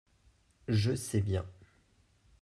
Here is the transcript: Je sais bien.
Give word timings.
Je 0.67 0.95
sais 0.95 1.21
bien. 1.21 1.45